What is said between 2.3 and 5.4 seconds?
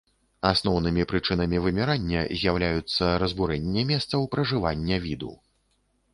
з'яўляюцца разбурэнне месцаў пражывання віду.